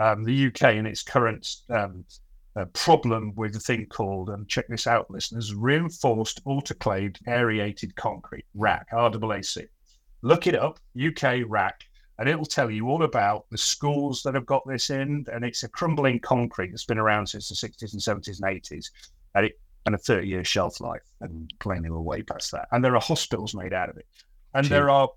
[0.00, 2.04] um, the UK and its current um,
[2.58, 8.44] uh, problem with a thing called, and check this out, listeners, reinforced autoclaved aerated concrete,
[8.54, 9.68] RAC, RAAC.
[10.22, 11.72] Look it up, UK RAAC,
[12.18, 15.24] and it will tell you all about the schools that have got this in.
[15.32, 18.90] And it's a crumbling concrete that's been around since the 60s and 70s and 80s.
[19.36, 22.68] And it and a 30 year shelf life, and plainly we're way past that.
[22.72, 24.06] And there are hospitals made out of it,
[24.54, 24.70] and Gee.
[24.70, 25.08] there are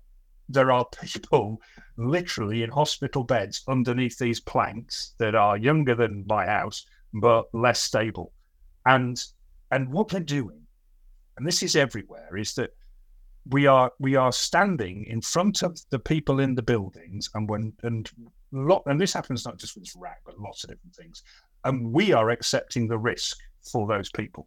[0.48, 1.60] there are people
[1.96, 7.80] literally in hospital beds underneath these planks that are younger than my house but less
[7.80, 8.32] stable,
[8.86, 9.22] and
[9.70, 10.60] and what they're doing,
[11.36, 12.70] and this is everywhere, is that
[13.48, 17.72] we are we are standing in front of the people in the buildings, and when
[17.82, 18.10] and
[18.52, 21.22] lot and this happens not just with RAAC but lots of different things,
[21.64, 24.46] and we are accepting the risk for those people.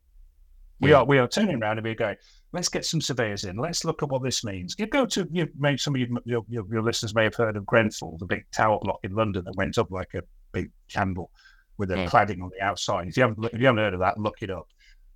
[0.80, 0.97] We yeah.
[0.97, 2.17] are we are turning around and we're going,
[2.51, 3.58] let's get some surveyors in.
[3.58, 4.75] Let's look at what this means.
[4.78, 7.56] You go to you maybe some of you, your, your, your, listeners may have heard
[7.56, 11.32] of Grenfell, the big tower block in London that went up like a big candle
[11.77, 12.07] with a yeah.
[12.07, 13.07] cladding on the outside.
[13.07, 14.67] If you haven't if you haven't heard of that, look it up.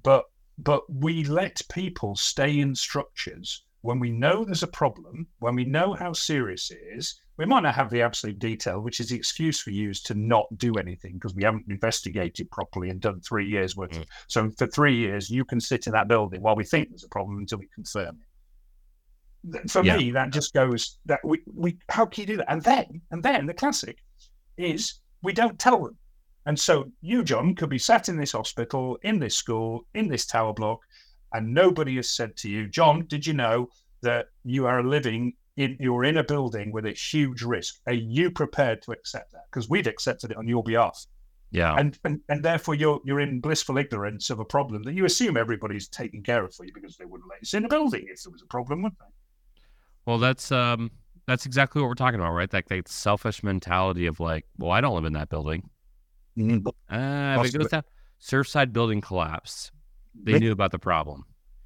[0.03, 0.25] But
[0.57, 5.63] but we let people stay in structures when we know there's a problem, when we
[5.63, 9.15] know how serious it is, we might not have the absolute detail, which is the
[9.15, 13.47] excuse we use to not do anything because we haven't investigated properly and done three
[13.47, 13.91] years worth.
[13.91, 14.05] Mm.
[14.27, 17.09] So for three years, you can sit in that building while we think there's a
[17.09, 19.71] problem until we confirm it.
[19.71, 19.95] For yeah.
[19.95, 22.51] me, that just goes that we, we how can you do that?
[22.51, 23.99] And then and then the classic
[24.57, 25.97] is we don't tell them.
[26.45, 30.25] And so you, John, could be sat in this hospital, in this school, in this
[30.25, 30.79] tower block,
[31.33, 33.69] and nobody has said to you, John, did you know
[34.01, 37.81] that you are living in, you're in a building with a huge risk.
[37.85, 39.43] Are you prepared to accept that?
[39.51, 41.05] Because we've accepted it on your behalf.
[41.51, 41.75] Yeah.
[41.75, 45.35] And, and and therefore you're you're in blissful ignorance of a problem that you assume
[45.35, 48.21] everybody's taking care of for you because they wouldn't let us in a building if
[48.23, 49.61] there was a problem, wouldn't they?
[50.05, 50.91] Well, that's um
[51.25, 52.49] that's exactly what we're talking about, right?
[52.51, 55.69] That that selfish mentality of like, well, I don't live in that building.
[56.39, 56.67] Mm-hmm.
[56.67, 57.83] Uh, if it goes down,
[58.21, 59.71] Surfside building collapse.
[60.21, 61.25] They knew about the problem.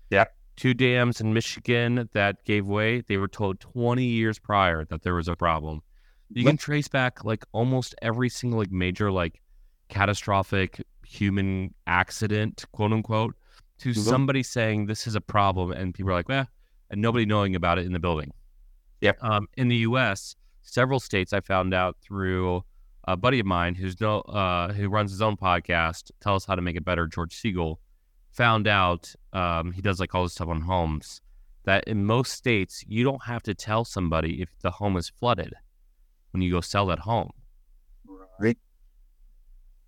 [0.09, 3.01] Yeah two dams in Michigan that gave way.
[3.01, 5.81] They were told 20 years prior that there was a problem.
[6.29, 9.39] You can trace back like almost every single like major like
[9.89, 13.35] catastrophic human accident, quote unquote,
[13.79, 14.01] to mm-hmm.
[14.01, 16.47] somebody saying this is a problem, and people are like, "well,"
[16.89, 18.31] and nobody knowing about it in the building.
[18.99, 19.11] Yeah.
[19.21, 22.63] Um, in the U.S., several states I found out through
[23.05, 26.55] a buddy of mine who's no uh, who runs his own podcast, tell us how
[26.55, 27.07] to make it better.
[27.07, 27.79] George Siegel
[28.31, 31.21] found out um, he does like all this stuff on homes
[31.65, 35.53] that in most states you don't have to tell somebody if the home is flooded
[36.31, 37.31] when you go sell that home.
[38.39, 38.57] Right.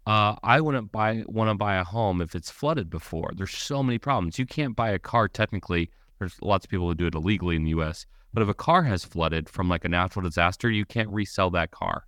[0.06, 3.32] Uh, I wouldn't buy want to buy a home if it's flooded before.
[3.36, 4.38] There's so many problems.
[4.38, 5.90] You can't buy a car technically.
[6.20, 8.06] There's lots of people who do it illegally in the U.S.
[8.34, 11.72] But if a car has flooded from like a natural disaster, you can't resell that
[11.72, 12.06] car.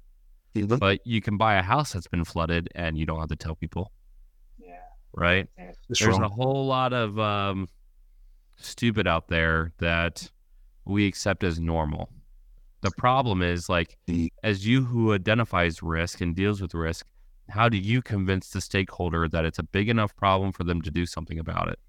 [0.53, 3.55] But you can buy a house that's been flooded, and you don't have to tell
[3.55, 3.91] people
[4.57, 4.79] Yeah.
[5.13, 5.47] right?
[5.89, 6.23] There's wrong.
[6.23, 7.67] a whole lot of um,
[8.55, 10.29] stupid out there that
[10.85, 12.09] we accept as normal.
[12.81, 13.97] The problem is like,
[14.43, 17.05] as you who identifies risk and deals with risk,
[17.49, 20.91] how do you convince the stakeholder that it's a big enough problem for them to
[20.91, 21.79] do something about it?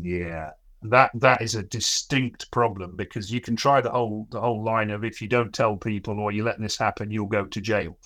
[0.00, 0.50] Yeah,
[0.82, 4.90] that that is a distinct problem because you can try the whole the whole line
[4.90, 7.98] of if you don't tell people or you let this happen, you'll go to jail,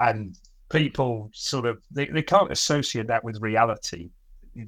[0.00, 0.38] and
[0.70, 4.10] people sort of they, they can't associate that with reality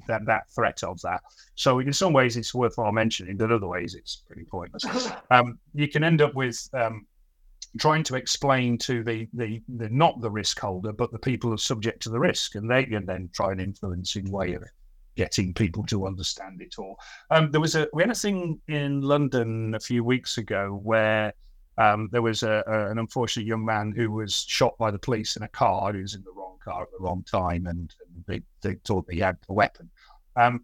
[0.07, 1.21] that that threat of that.
[1.55, 4.85] So in some ways it's worthwhile mentioning but other ways it's pretty pointless.
[5.31, 7.07] Um, you can end up with um,
[7.79, 11.55] trying to explain to the, the the not the risk holder but the people who
[11.55, 14.63] are subject to the risk and they can then try and influence in way of
[15.15, 16.99] getting people to understand it all
[17.31, 21.33] um, there was a we had a thing in london a few weeks ago where
[21.77, 25.35] um, there was a, a, an unfortunate young man who was shot by the police
[25.35, 25.93] in a car.
[25.93, 29.11] He was in the wrong car at the wrong time, and, and they, they thought
[29.11, 29.89] he had a weapon.
[30.35, 30.63] Um,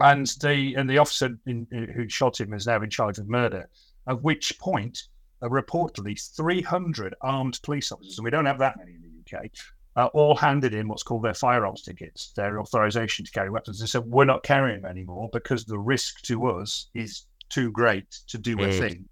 [0.00, 3.68] and the and the officer in, who shot him is now in charge of murder.
[4.08, 5.02] At which point,
[5.42, 9.50] uh, reportedly, 300 armed police officers, and we don't have that many in the UK,
[9.96, 13.80] uh, all handed in what's called their firearms tickets, their authorization to carry weapons.
[13.80, 18.10] They said, We're not carrying them anymore because the risk to us is too great
[18.28, 19.08] to do a thing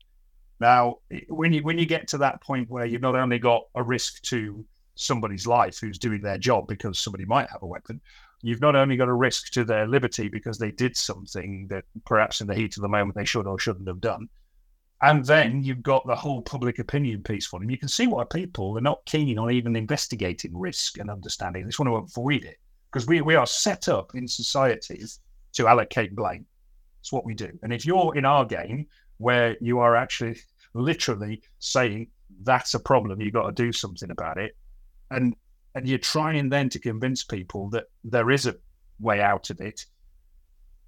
[0.61, 3.83] now, when you when you get to that point where you've not only got a
[3.83, 4.65] risk to
[4.95, 8.01] somebody's life who's doing their job because somebody might have a weapon,
[8.43, 12.43] you've not only got a risk to their liberty because they did something that perhaps
[12.43, 14.29] in the heat of the moment they should or shouldn't have done.
[15.03, 17.71] And then you've got the whole public opinion piece for them.
[17.71, 21.63] You can see why people are not keen on even investigating risk and understanding.
[21.63, 22.59] They just want to avoid it
[22.93, 25.21] because we, we are set up in societies
[25.55, 26.45] to allocate blame.
[27.01, 27.51] It's what we do.
[27.63, 28.87] And if you're in our game
[29.17, 30.37] where you are actually
[30.75, 32.09] literally saying
[32.43, 33.21] that's a problem.
[33.21, 34.57] You've got to do something about it,
[35.11, 35.35] and
[35.75, 38.57] and you're trying then to convince people that there is a
[38.99, 39.85] way out of it,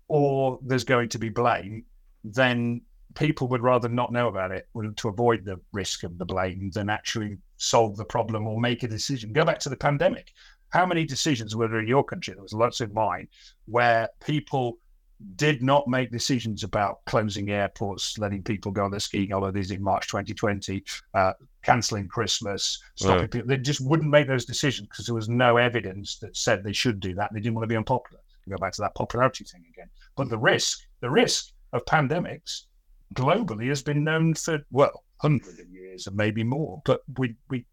[0.09, 1.85] or there's going to be blame.
[2.25, 2.83] Then
[3.15, 6.89] people would rather not know about it to avoid the risk of the blame than
[6.89, 9.33] actually solve the problem or make a decision.
[9.33, 10.33] Go back to the pandemic.
[10.71, 12.35] How many decisions were there in your country?
[12.35, 13.29] There was lots in mine
[13.67, 14.79] where people
[15.37, 19.83] did not make decisions about closing airports, letting people go on their skiing holidays in
[19.83, 20.83] March 2020,
[21.15, 23.49] uh, cancelling Christmas, stopping people.
[23.49, 26.99] They just wouldn't make those decisions because there was no evidence that said they should
[26.99, 27.33] do that.
[27.33, 28.21] They didn't want to be unpopular.
[28.49, 29.89] Go back to that popularity thing again.
[30.17, 32.63] But the risk, the risk of pandemics
[33.13, 36.83] globally has been known for well hundreds of years and maybe more.
[36.85, 37.65] But we we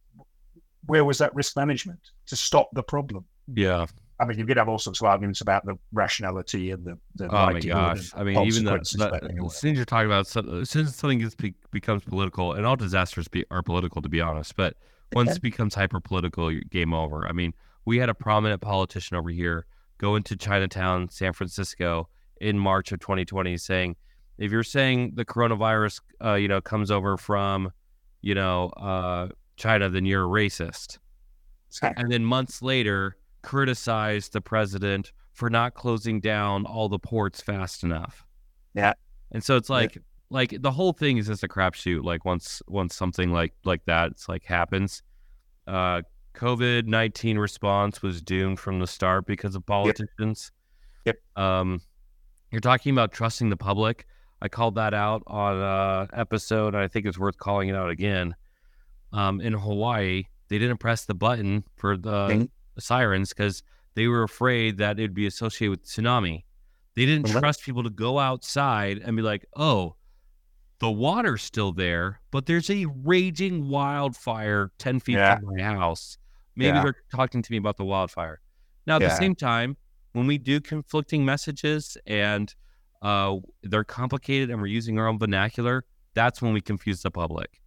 [0.85, 3.25] where was that risk management to stop the problem?
[3.53, 3.85] Yeah.
[4.21, 7.27] I mean, you could have all sorts of arguments about the rationality and the, the
[7.27, 8.11] oh my gosh.
[8.15, 11.35] I mean, even as soon as you're talking about as something gets,
[11.71, 14.57] becomes political, and all disasters be, are political, to be honest.
[14.57, 14.75] But
[15.13, 17.25] once it becomes hyper political, game over.
[17.27, 17.53] I mean,
[17.85, 19.65] we had a prominent politician over here
[19.99, 22.09] go into Chinatown, San Francisco,
[22.41, 23.95] in March of 2020, saying
[24.39, 27.71] if you're saying the coronavirus, uh, you know, comes over from,
[28.21, 30.97] you know, uh, China, then you're a racist.
[31.97, 37.83] And then months later, criticize the president for not closing down all the ports fast
[37.83, 38.25] enough.
[38.73, 38.93] Yeah.
[39.31, 40.01] And so it's like, yeah.
[40.29, 42.03] like the whole thing is just a crapshoot.
[42.03, 45.03] Like once, once something like like that, it's like happens.
[45.67, 46.01] Uh,
[46.33, 50.51] COVID nineteen response was doomed from the start because of politicians.
[51.05, 51.17] Yep.
[51.35, 51.43] yep.
[51.43, 51.81] Um,
[52.51, 54.07] you're talking about trusting the public.
[54.41, 57.89] I called that out on uh episode, and I think it's worth calling it out
[57.89, 58.35] again.
[59.11, 62.45] Um, in Hawaii, they didn't press the button for the mm-hmm.
[62.77, 63.63] sirens because
[63.95, 66.43] they were afraid that it'd be associated with tsunami.
[66.95, 67.39] They didn't mm-hmm.
[67.39, 69.95] trust people to go outside and be like, "Oh,
[70.79, 75.39] the water's still there, but there's a raging wildfire ten feet yeah.
[75.39, 76.17] from my house."
[76.55, 76.83] Maybe yeah.
[76.83, 78.41] they're talking to me about the wildfire.
[78.85, 79.09] Now, at yeah.
[79.09, 79.77] the same time,
[80.13, 82.53] when we do conflicting messages and
[83.01, 87.61] uh, they're complicated and we're using our own vernacular, that's when we confuse the public.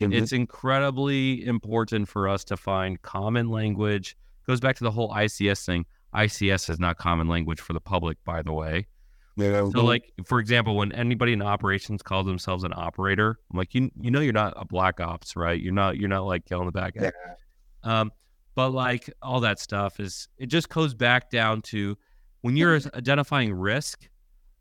[0.00, 0.12] Mm-hmm.
[0.12, 4.16] It's incredibly important for us to find common language.
[4.46, 5.86] Goes back to the whole ICS thing.
[6.14, 8.86] ICS is not common language for the public, by the way.
[9.36, 13.74] Yeah, so, like for example, when anybody in operations calls themselves an operator, I'm like,
[13.74, 15.60] you you know, you're not a black ops, right?
[15.60, 17.12] You're not you're not like killing the back end.
[17.84, 18.00] Yeah.
[18.00, 18.12] Um,
[18.54, 21.98] but like all that stuff is it just goes back down to
[22.42, 24.08] when you're identifying risk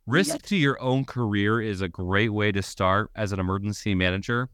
[0.06, 4.50] risk to your own career is a great way to start as an emergency manager.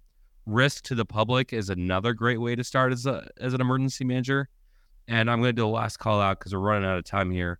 [0.45, 4.03] Risk to the public is another great way to start as a as an emergency
[4.03, 4.49] manager.
[5.07, 7.31] And i'm going to do the last call out because we're running out of time
[7.31, 7.59] here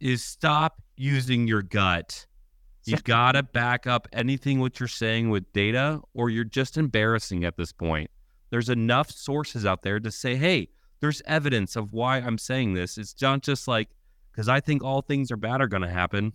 [0.00, 2.26] is stop using your gut.
[2.84, 7.44] You've got to back up anything what you're saying with data or you're just embarrassing
[7.44, 8.10] at this point.
[8.50, 10.68] There's enough sources out there to say hey
[11.00, 12.96] there's evidence of why I'm saying this.
[12.96, 13.88] It's not just like
[14.32, 16.32] because I think all things are bad are going to happen.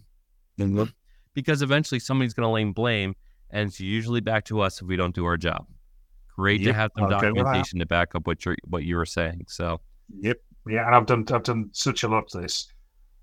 [0.60, 0.84] Mm-hmm.
[1.34, 3.16] Because eventually somebody's going to lay blame,
[3.52, 5.66] and it's usually back to us if we don't do our job.
[6.36, 6.70] Great yep.
[6.70, 9.46] to have some okay, documentation to back up what you what you were saying.
[9.48, 9.82] So,
[10.22, 12.72] yep, yeah, and I've done I've done such a lot of this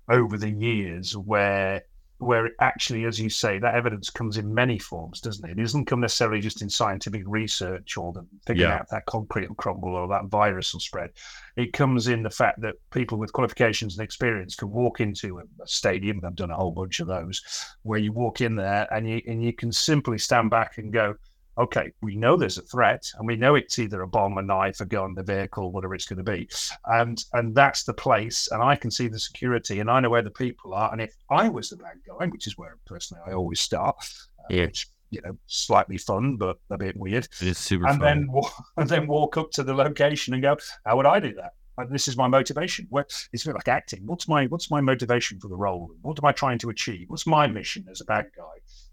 [0.09, 1.83] over the years where
[2.19, 5.57] where actually, as you say, that evidence comes in many forms, doesn't it?
[5.57, 8.79] It doesn't come necessarily just in scientific research or the figuring yeah.
[8.79, 11.11] out that concrete will crumble or that virus will spread.
[11.55, 15.43] It comes in the fact that people with qualifications and experience can walk into a,
[15.61, 16.21] a stadium.
[16.23, 17.41] I've done a whole bunch of those
[17.83, 21.15] where you walk in there and you and you can simply stand back and go,
[21.57, 24.79] okay, we know there's a threat, and we know it's either a bomb, a knife,
[24.79, 26.49] a gun, the vehicle, whatever it's going to be,
[26.85, 30.21] and and that's the place, and I can see the security, and I know where
[30.21, 33.33] the people are, and if I was the bad guy, which is where personally I
[33.33, 33.95] always start,
[34.39, 34.65] uh, yeah.
[34.65, 37.27] which you know, slightly fun but a bit weird.
[37.41, 38.27] It is super and fun.
[38.27, 38.41] then
[38.77, 41.53] and then walk up to the location and go, how would I do that?
[41.89, 42.87] this is my motivation.
[42.89, 44.01] What it's a bit like acting.
[44.05, 45.91] What's my what's my motivation for the role?
[46.01, 47.05] What am I trying to achieve?
[47.07, 48.43] What's my mission as a bad guy?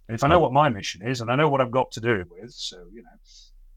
[0.08, 2.14] If I know what my mission is and I know what I've got to do
[2.20, 3.08] it with, so you know,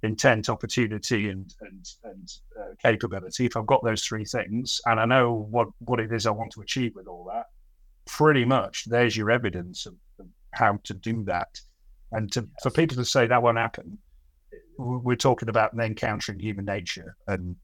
[0.03, 3.45] intent, opportunity, and and and uh, capability.
[3.45, 6.51] If I've got those three things and I know what what it is I want
[6.53, 7.45] to achieve with all that,
[8.05, 11.59] pretty much there's your evidence of, of how to do that.
[12.11, 12.49] And to, yes.
[12.63, 13.97] for people to say that won't happen,
[14.77, 17.55] we're talking about then countering human nature, and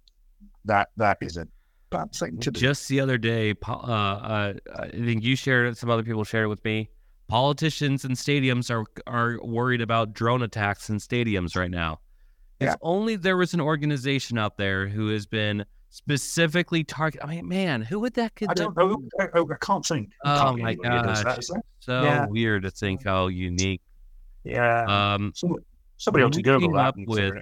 [0.64, 1.48] that that is a
[1.90, 2.60] bad thing to do.
[2.62, 5.78] Just the other day, uh, uh, I think you shared it.
[5.78, 6.90] Some other people shared it with me
[7.28, 12.00] Politicians and stadiums are are worried about drone attacks in stadiums right now.
[12.60, 12.74] Yeah.
[12.74, 17.28] If only there was an organization out there who has been specifically targeted.
[17.28, 18.50] I mean, man, who would that could?
[18.50, 19.02] I don't know.
[19.20, 20.12] I, I can't think.
[20.26, 22.26] Oh can't my gosh, that, so yeah.
[22.28, 23.82] weird to think how unique.
[24.44, 25.14] Yeah.
[25.14, 25.64] Um, somebody,
[25.98, 26.88] somebody else to Google that.
[26.88, 27.34] Up with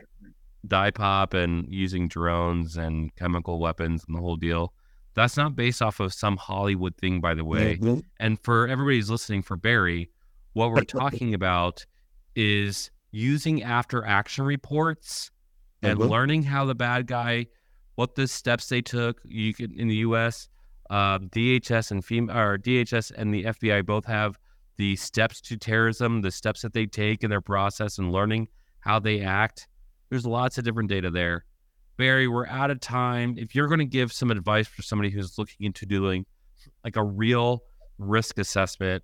[0.68, 4.74] DyPop and using drones and chemical weapons and the whole deal.
[5.14, 7.78] That's not based off of some Hollywood thing, by the way.
[7.78, 8.00] Mm-hmm.
[8.20, 10.10] And for everybody's listening, for Barry,
[10.54, 11.86] what we're talking about
[12.36, 15.32] is using after action reports
[15.82, 16.10] and mm-hmm.
[16.10, 17.48] learning how the bad guy,
[17.96, 19.20] what the steps they took.
[19.26, 20.48] You can in the U.S.
[20.90, 24.38] Uh, DHS and FEMA, or DHS and the FBI both have
[24.78, 28.48] the steps to terrorism, the steps that they take in their process, and learning
[28.80, 29.68] how they act.
[30.10, 31.46] There's lots of different data there.
[32.02, 33.36] Barry, we're out of time.
[33.38, 36.26] If you're going to give some advice for somebody who's looking into doing
[36.84, 37.62] like a real
[38.00, 39.04] risk assessment,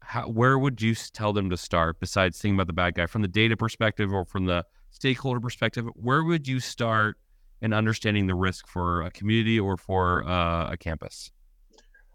[0.00, 3.20] how, where would you tell them to start besides thinking about the bad guy from
[3.20, 5.84] the data perspective or from the stakeholder perspective?
[5.96, 7.18] Where would you start
[7.60, 11.30] in understanding the risk for a community or for uh, a campus?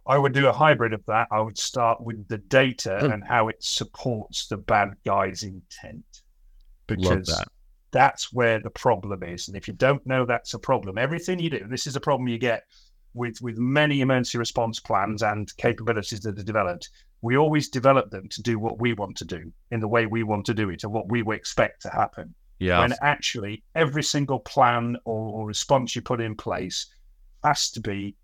[0.07, 1.27] I would do a hybrid of that.
[1.29, 3.13] I would start with the data mm.
[3.13, 6.23] and how it supports the bad guy's intent.
[6.87, 7.29] Because
[7.95, 9.47] that's where the problem is.
[9.47, 12.27] And if you don't know that's a problem, everything you do, this is a problem
[12.27, 12.63] you get
[13.13, 16.89] with with many emergency response plans and capabilities that are developed.
[17.21, 19.41] we always develop them to do what we want to do
[19.71, 22.35] in the way we want to do it and what we expect to happen.
[22.59, 22.81] Yeah.
[22.81, 26.87] When actually every single plan or, or response you put in place
[27.45, 28.15] has to be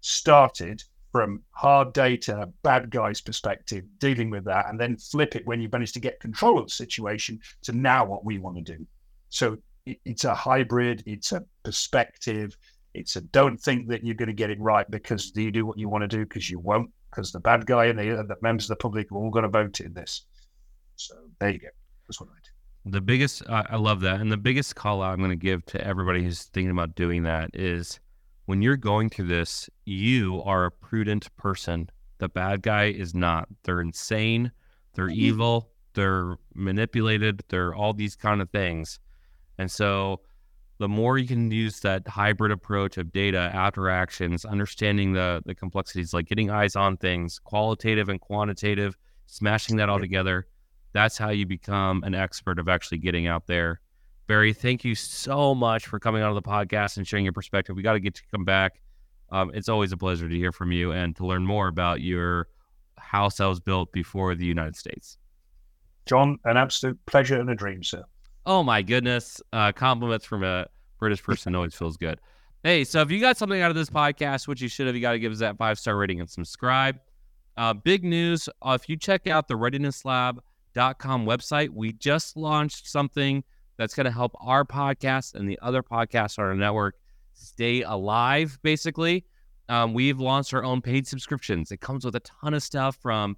[0.00, 0.82] started
[1.12, 5.68] from hard data, bad guy's perspective, dealing with that, and then flip it when you
[5.70, 8.86] manage to get control of the situation to now what we want to do.
[9.34, 12.56] So it's a hybrid, it's a perspective,
[12.94, 15.76] it's a don't think that you're going to get it right because you do what
[15.76, 18.66] you want to do because you won't, because the bad guy and the, the members
[18.66, 20.26] of the public are all going to vote in this.
[20.94, 21.66] So there you go.
[22.06, 22.92] That's what I do.
[22.92, 24.20] The biggest, uh, I love that.
[24.20, 27.24] And the biggest call out I'm going to give to everybody who's thinking about doing
[27.24, 27.98] that is
[28.46, 31.90] when you're going through this, you are a prudent person.
[32.18, 33.48] The bad guy is not.
[33.64, 34.52] They're insane.
[34.94, 35.20] They're mm-hmm.
[35.20, 35.70] evil.
[35.94, 37.42] They're manipulated.
[37.48, 39.00] They're all these kind of things.
[39.58, 40.20] And so
[40.78, 45.54] the more you can use that hybrid approach of data, after actions, understanding the, the
[45.54, 48.96] complexities, like getting eyes on things, qualitative and quantitative,
[49.26, 50.46] smashing that all together,
[50.92, 53.80] that's how you become an expert of actually getting out there
[54.26, 57.76] Barry, thank you so much for coming on the podcast and sharing your perspective.
[57.76, 58.80] We got to get to come back.
[59.30, 62.48] Um, it's always a pleasure to hear from you and to learn more about your
[62.96, 65.18] house that was built before the United States.
[66.06, 68.04] John, an absolute pleasure and a dream, sir.
[68.46, 69.40] Oh my goodness.
[69.52, 70.66] Uh, compliments from a
[70.98, 72.20] British person always feels good.
[72.62, 75.02] Hey, so if you got something out of this podcast, which you should have, you
[75.02, 76.98] got to give us that five star rating and subscribe.
[77.56, 83.44] Uh, big news uh, if you check out the readinesslab.com website, we just launched something
[83.76, 86.96] that's going to help our podcast and the other podcasts on our network
[87.32, 89.24] stay alive, basically.
[89.68, 91.70] Um, we've launched our own paid subscriptions.
[91.70, 93.36] It comes with a ton of stuff from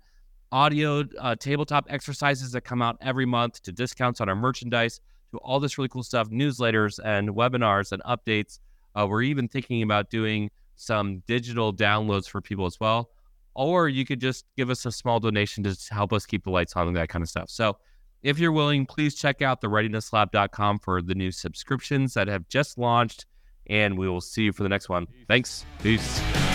[0.53, 5.01] audio uh, tabletop exercises that come out every month to discounts on our merchandise
[5.33, 8.61] to all this really cool stuff, newsletters and webinars and updates.
[8.95, 13.11] Uh, we're even thinking about doing some digital downloads for people as well.
[13.55, 16.75] Or you could just give us a small donation to help us keep the lights
[16.75, 17.49] on and that kind of stuff.
[17.49, 17.79] So
[18.23, 22.77] if you're willing, please check out the readinesslab.com for the new subscriptions that have just
[22.77, 23.25] launched,
[23.69, 25.07] and we will see you for the next one.
[25.29, 25.65] Thanks.
[25.83, 26.46] Peace.